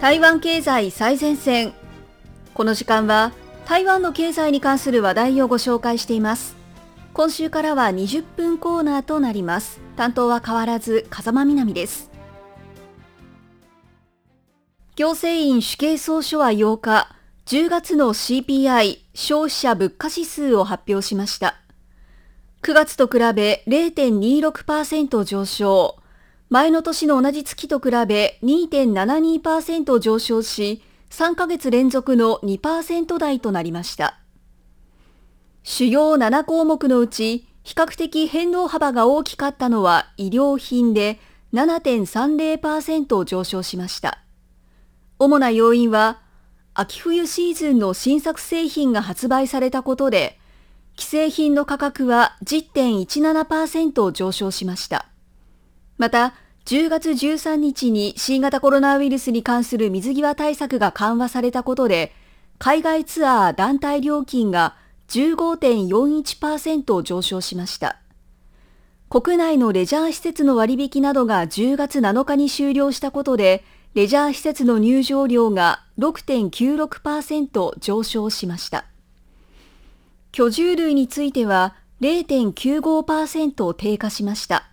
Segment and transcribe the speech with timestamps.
[0.00, 1.74] 台湾経済最前線。
[2.54, 3.32] この時間は
[3.66, 6.56] 台湾の経済に関する話題をご紹介しています。
[7.12, 9.78] 今週からは20分コーナーとなります。
[9.96, 12.10] 担当は変わらず風間みなみです。
[14.96, 17.14] 行政院主計総書は8日
[17.44, 21.56] 10月の CPI 消費者物価指数を発表しました。
[22.62, 25.99] 9月と比べ0.26%上昇。
[26.50, 34.18] 前の年の同じ月と比べ2.72%上昇し3ヶ月連続の2%台となりました
[35.62, 41.20] 主要7項目のうち比較的変動幅が大きかったのは医療品で
[41.52, 44.18] 7.30%上昇しました
[45.20, 46.20] 主な要因は
[46.74, 50.40] 秋冬シーズンの新作製品が発売されたことで
[50.98, 55.06] 既製品の価格は10.17%上昇しました。
[56.00, 56.32] また、
[56.66, 62.12] 10月13日に新型コロナウイルスに関する水際対策が緩和されたことで、
[62.58, 64.76] 海外ツアー団体料金が
[65.08, 67.96] 15.41%上昇しました。
[69.08, 78.84] 国内のレジャー施設の割引などが10月7日に終了したことで、レジャー施設の入場料が6.96%上昇しました。
[80.30, 84.70] 居住類については0.95%低下しました。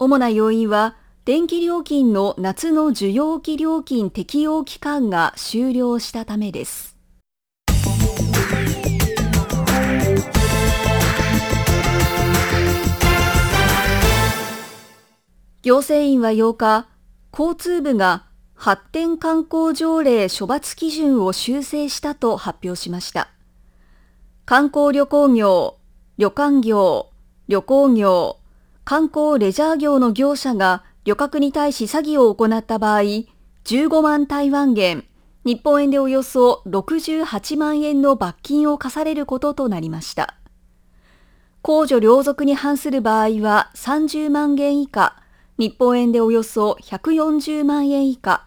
[0.00, 0.96] 主な要因は、
[1.26, 6.96] 電気料金の夏の需要期料金適用期間が終了したためです。
[15.62, 16.86] 行政院は8日、
[17.36, 23.30] 交通部が発展観光条例処罰基準を修正したと発表しました。
[24.44, 25.78] 観光旅行業、
[26.18, 27.08] 旅館業、
[27.48, 28.36] 旅行業、
[28.84, 33.02] 観光レジャー業の業者が旅客に対し詐欺を行った場合、
[33.64, 35.04] 15万台湾元、
[35.44, 40.34] 日本円でおよそ68万円の罰金を課されることとなりました。
[41.62, 45.22] 公序良俗に反する場合は30万元以下、
[45.58, 48.44] 日本円でおよそ140万円以下、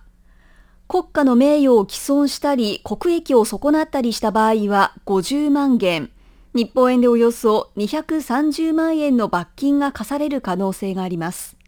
[0.89, 6.09] 国家の名誉を毀損したり国益を損なったりした場合は50万元、
[6.53, 11.58] 日本円でおよそ230万円の罰金が課される可能性があります。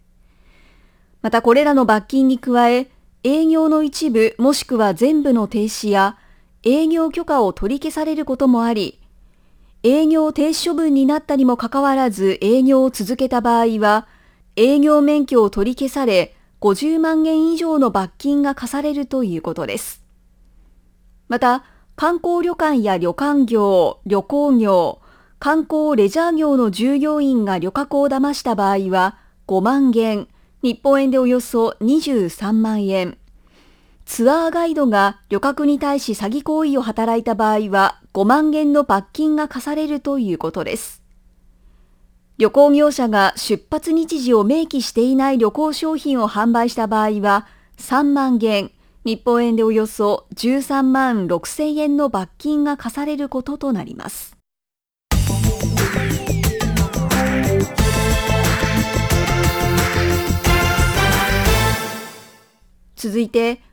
[1.22, 2.90] またこれらの罰金に加え、
[3.24, 6.18] 営業の一部もしくは全部の停止や
[6.64, 9.00] 営業許可を取り消されることもあり、
[9.84, 14.08] 営業停止処分になったにもかかわらず営業を続けた場合は、
[14.56, 20.03] 営業免許を取り消され、50万円以上の罰金が課されるということです。
[21.28, 21.64] また、
[21.96, 25.02] 観光旅館や旅館業、旅行業、
[25.40, 29.18] 観光レジャー業の従業員が旅客を騙した場合は
[29.48, 30.28] 5万元、
[30.62, 33.18] 日本円でおよそ23万円。
[34.06, 41.02] ツアーガイドが旅客に対し詐欺行為を働いた場合は5万円の罰金が課されるということです。
[42.38, 48.72] 旅行業者が出発日時を明記していない旅行商品を販売した場合は3万元、
[49.04, 54.31] 日本円でおよそ13万6千円の罰金が課されることとなります。
[63.02, 63.64] 続いて、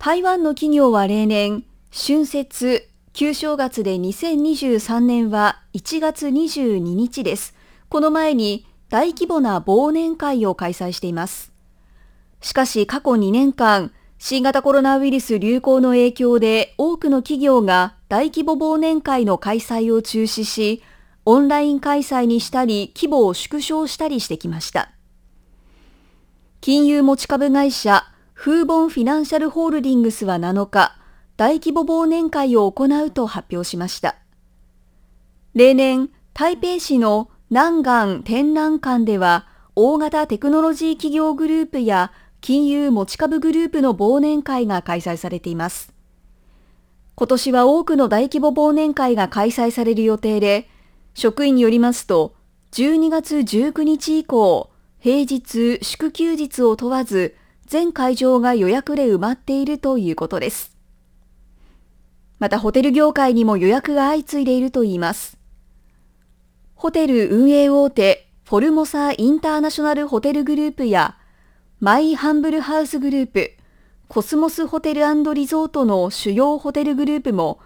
[0.00, 1.62] 台湾の企業は例年、
[1.92, 7.54] 春節、旧正月で2023年は1月22日です。
[7.88, 11.52] この前に大規模な忘年会を開催しています。
[12.40, 20.82] しかし過去2年間、新型コロナウイルス流行の影響で多くの企業が大規模忘年会の開催を中止し、
[21.24, 24.90] オンライン開催にしたり規模を縮小したりしてきました。
[26.60, 28.10] 金融持ち株会社
[28.44, 30.98] フーボンフィナンシャルホールディングスは7日、
[31.38, 34.16] 大規模忘年会を行うと発表しました。
[35.54, 37.82] 例年、台北市の南
[38.20, 42.12] 岸展覧館では大型テクノロジー企業グループや
[42.42, 45.94] 金融持ち株グループの忘年会が開催されています。
[47.14, 50.68] 今年は多くの大規模忘年会が開催される予定で、
[51.14, 52.34] 職員によりますと、
[52.72, 54.68] 12月19日以降、
[54.98, 60.76] 平日、祝休日を問わず、全会場が予約で埋まっているということです。
[62.38, 65.38] またホテル業界にも予約が相次いでいるといいます。
[66.74, 71.16] ホテル運営大手フォルモサインターナショナルホテルグループや
[71.80, 73.52] マイハンブルハウスグループ、
[74.08, 75.02] コスモスホテル
[75.34, 77.58] リゾートの主要ホテルグループも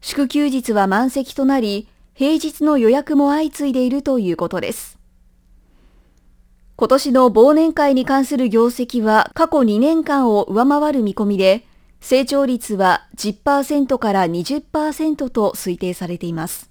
[0.00, 4.95] 祝休日は満席となり平日の予約も相次いでいるということです。
[6.78, 11.64] 今年の忘年会に関する業績は過去2年間を上回る見込みで
[12.00, 16.70] 成長率は10%から20%と推定されています。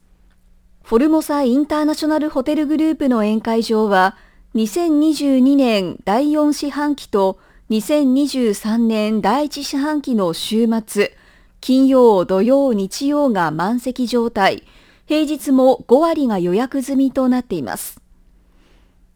[0.83, 4.15] フォルモサインターナショナルホテルグループの宴会場は、
[4.53, 7.39] 2022年第4四半期と
[7.71, 11.17] 2023年第1四半期の週末、
[11.59, 14.63] 金曜、土曜、日曜が満席状態、
[15.07, 18.04] 平日も5割が予約済みとなっています。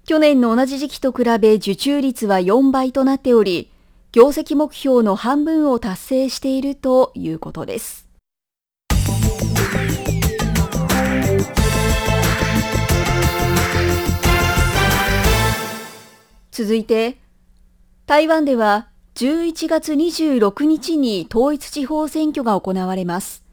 [0.10, 3.72] 去年の同じ時期と比べ受注率は4倍となっており、
[4.12, 8.10] 業績目標の半分を達成しているということです。
[16.50, 17.20] 続いて、
[18.08, 23.44] 台湾では11月26日に統一地方選挙が行われます。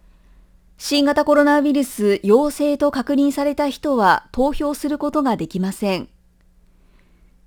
[0.78, 6.08] 新型コロナウイルス陽性と確認された人は投票することができません。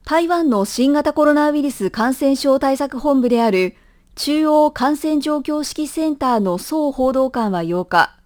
[0.09, 3.75] 台湾の新型コロナウイルス感染症対策本部である
[4.15, 8.17] 中央感染状況指揮センターの総報道官は8日、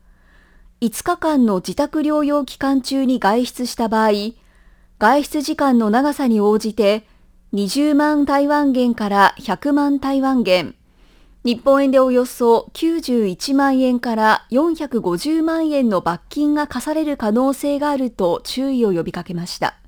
[0.79, 4.11] 5日間の自宅療養期間中に外出した場合、
[4.97, 7.05] 外出時間の長さに応じて
[7.51, 10.75] 20万台湾元から100万台湾元、
[11.43, 19.82] 日本円でおよそ91万円から450万円の罰金が課される可能性があると注意を呼びかけました。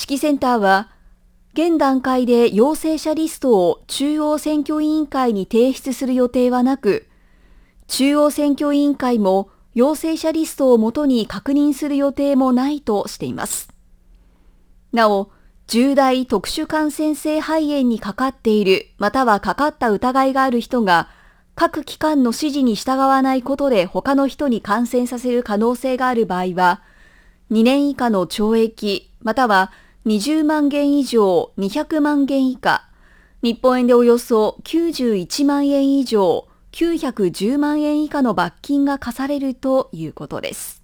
[0.00, 0.90] 指揮センターは、
[1.54, 7.08] 現段階で陽性者リストを中央選挙委員会に提出する予定はなく、
[7.88, 13.70] 中央選挙委員会も陽性者リストをもとに確認する予定もないとしています。
[14.92, 15.32] なお、
[15.66, 21.08] 重大特殊感染性肺炎にかかっている、またはかかった疑いがある人が、
[21.56, 26.82] 各機関の指示に従わないことで他の人に感染させる可能性がある場合は、
[27.50, 29.72] 2年以下の懲役、または
[30.06, 32.88] 20万元以上200万元以下、
[33.42, 40.82] 日本円でおよそ91万円以上910万円以下の罰金が課されるということです。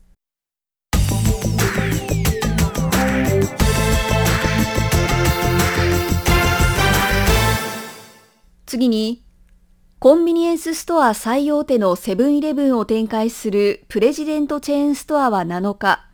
[8.67, 9.23] 次に、
[10.01, 16.05] コンビニエンスストア最大手のセブンイレブンを展開するプレジデントチェーンストアは7日、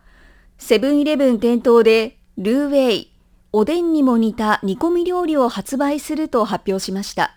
[0.58, 3.13] セブンイレブン店頭でルーウェイ、
[3.53, 7.37] おでんにも似た煮込み料理を発売すると発表しました。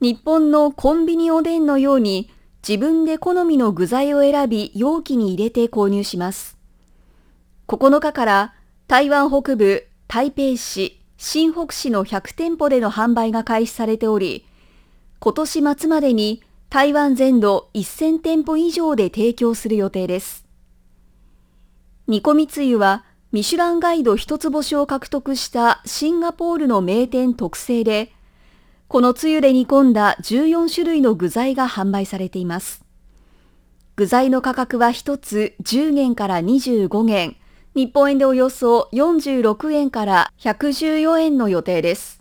[0.00, 2.30] 日本のコンビニおでんのように
[2.66, 6.56] 自分で好みの具材を選び容器に入れて購入します。
[7.68, 8.54] 9日から
[8.88, 14.46] 台湾北部台北市新北市の100店舗での販売が開始されており、
[15.18, 20.46] 今年末までに台湾全土1000店舗以上で提供する予定です。
[22.06, 28.12] 煮込みつゆはミシュランガイド一つ星を獲得したシンガポールの名店特製で、
[28.88, 32.84] このつゆで煮込んだ14種類の具材が販売されています。
[33.94, 37.36] 具材の価格は1つ10元から25元、
[37.76, 42.20] 日本円でおよそ46円から114円の予定です。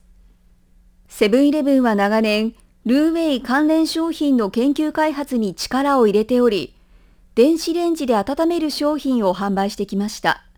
[1.07, 2.53] セブンイレブンは長年、
[2.85, 6.75] ルーウェイ関連商品の研究開発に力を入れており、
[7.33, 10.48] 電子レンジで温める商品を販売してきました。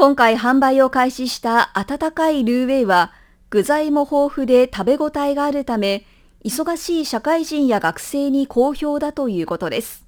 [0.00, 3.12] 今回販売を開始した温かいルーウェイは、
[3.50, 6.06] 具材も豊富で食べ応えがあるため、
[6.42, 10.06] 忙しい社会人や学生に好評だということです。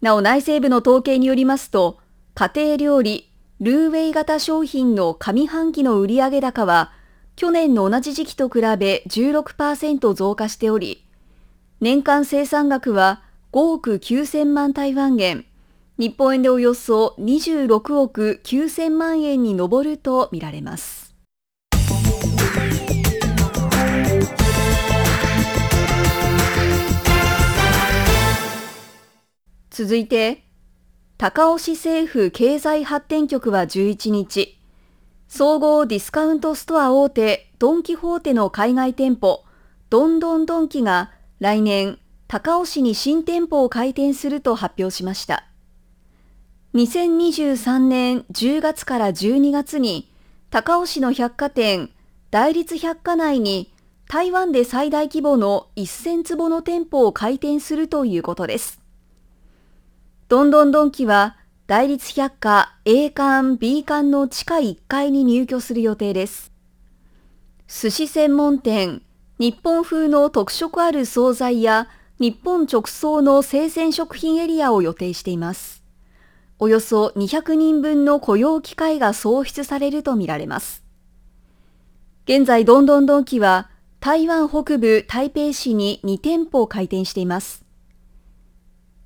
[0.00, 1.98] なお内政部の統計によりますと、
[2.34, 6.92] 家庭料理、ルーウェイ型商品の上半期の売上高は、
[7.34, 11.04] 去年の同じ時期と比べ16%増加しており、
[11.80, 15.46] 年間生産額は5億9000万台湾元、
[16.02, 21.14] 日本円でおよそ26億9000万円に上るとみられます。
[29.70, 30.42] 続いて、
[31.18, 34.58] 高尾市政府経済発展局は11日、
[35.28, 39.44] 総合ディスカウントストア大手ドン・キホーテの海外店舗、
[39.88, 45.51] ドンドンドンキが来年、高尾市に新店舗を開店すると発表しました。
[46.74, 50.10] 2023年10月から12月に、
[50.48, 51.90] 高尾市の百貨店、
[52.30, 53.70] 大立百貨内に
[54.08, 58.80] 台湾で最大規模の1000坪の店舗を開店するということです。
[60.28, 61.36] どんどんドンキは、
[61.66, 66.52] 大立百貨 A 館 B 館の地下1階に入居する予定です。
[67.68, 69.02] 寿司専門店、
[69.38, 71.88] 日本風の特色ある惣菜や
[72.18, 75.81] 日本直送の生鮮食品エリアを予定しています。
[76.62, 80.84] およそ200人分の雇用機会が創出されるとみられます。
[82.24, 87.64] 現在、どんどんドンキは台湾北部台北市に2店舗を開店しています。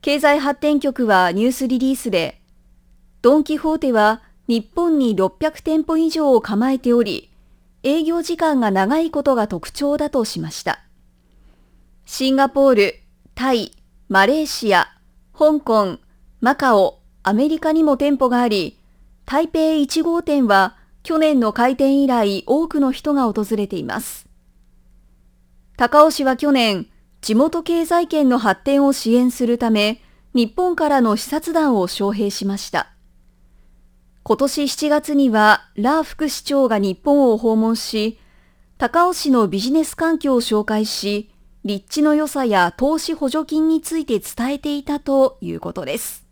[0.03, 2.43] 経済発展局はニュースリリースで、
[3.23, 7.31] ドン・キホーテは日本に600店舗以上を構えており、
[7.83, 10.81] 営業時間が長いことが特徴だとしました。
[12.05, 12.95] シンガポール、
[13.35, 13.73] タイ、
[14.11, 14.89] マレーシア、
[15.33, 15.97] 香港、
[16.43, 18.79] マカオ、アメリカにも店舗があり、
[19.25, 24.29] 台北1号店は去年の開店以来多くの人が訪れています。
[25.77, 26.87] 高尾市は去年、
[27.23, 30.01] 地元経済圏の発展を支援するため、
[30.35, 32.93] 日本からの視察団を招聘しました。
[34.23, 38.21] 今年7月には、ラー副市長が日本を訪問し、
[38.79, 41.33] 高尾市のビジネス環境を紹介し、
[41.65, 46.26] 立地の良さや投資補助金について伝えていたということです。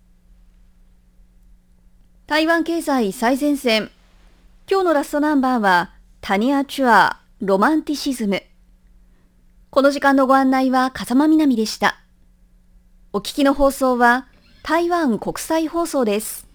[2.35, 3.93] 台湾経済最前線。
[4.69, 8.43] 今日のラストナンバーは、タニアチュアー、ロマンティシズム。
[9.71, 12.01] この時間のご案内は風間みなみでした。
[13.13, 14.27] お聞きの放送は
[14.65, 16.49] 台湾国際放送です。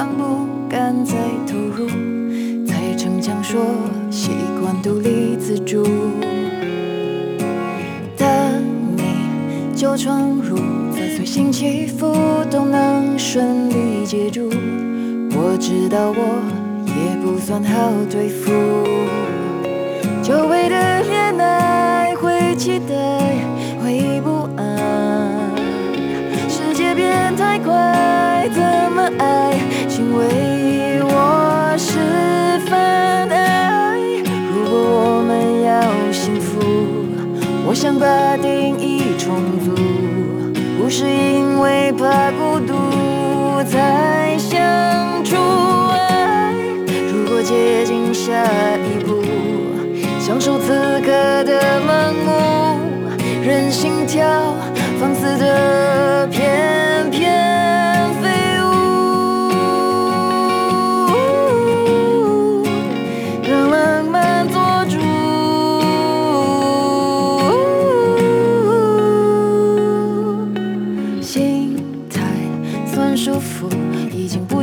[0.00, 1.14] 当不敢再
[1.46, 1.86] 投入，
[2.66, 3.60] 再逞强，说
[4.10, 5.84] 习惯独立自主。
[8.16, 8.26] 当
[8.96, 9.02] 你
[9.76, 10.56] 旧窗入
[10.90, 12.16] 在随心起伏，
[12.50, 14.48] 都能顺利接住。
[15.32, 16.40] 我知道我
[16.86, 18.50] 也不算好对付，
[20.22, 22.94] 久违的恋爱会期待，
[23.84, 25.52] 会不安。
[26.48, 29.58] 世界变太快，怎么爱？
[37.70, 39.72] 我想把定义重组，
[40.76, 42.74] 不是因为怕孤独
[43.70, 44.58] 才相
[45.24, 45.36] 处。
[45.92, 46.52] 爱，
[47.12, 48.32] 如果接近下
[48.76, 49.22] 一步，
[50.18, 52.80] 享受此刻的盲目，
[53.40, 54.26] 任心跳，
[54.98, 56.89] 放肆的偏。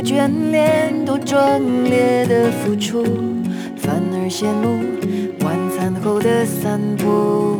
[0.00, 3.04] 眷恋多壮烈的付出，
[3.76, 4.78] 反而羡慕
[5.44, 7.58] 晚餐后的散步。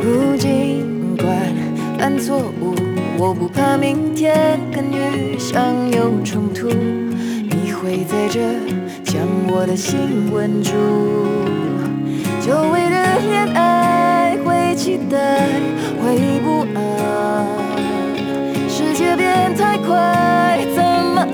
[0.00, 1.28] 不尽管
[1.98, 2.74] 犯错误，
[3.18, 6.68] 我不怕明天跟预想有冲突。
[6.68, 8.40] 你会在这
[9.04, 10.72] 将我的心稳住。
[12.40, 15.46] 久违的恋爱，会期待，
[16.02, 17.46] 会不安。
[18.68, 20.58] 世界变太快，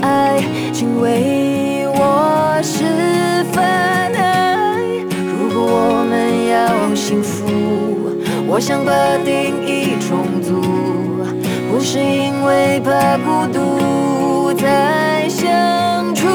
[0.00, 0.42] 爱？
[0.72, 2.84] 请为我示
[3.52, 4.12] 范。
[5.14, 7.46] 如果我们要幸福，
[8.46, 8.92] 我想把
[9.24, 10.62] 定义重组，
[11.70, 16.26] 不是因为怕孤独才相处。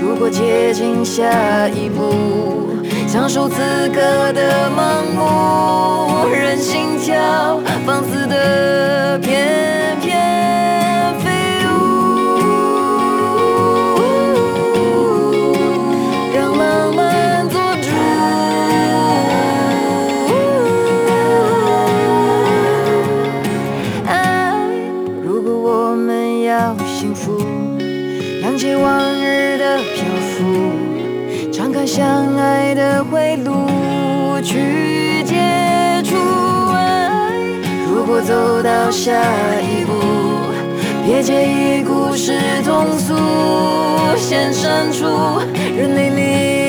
[0.00, 2.70] 如果接近下一步，
[3.06, 3.56] 享受此
[3.88, 10.18] 刻的盲目，任心跳放肆的翩翩。
[27.00, 27.32] 幸福
[28.42, 33.66] 谅起往日的漂浮，敞开相爱的回路
[34.42, 35.34] 去接
[36.04, 36.14] 触。
[37.90, 39.18] 如果走到下
[39.62, 39.94] 一步，
[41.06, 43.14] 别介意故事通俗，
[44.18, 45.06] 先删除，
[45.74, 46.59] 任你迷。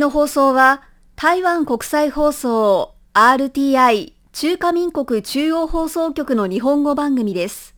[0.00, 0.82] の放送は
[1.14, 7.76] 台湾国際放送 RTI 中華民国中央放送局の日本語番組です。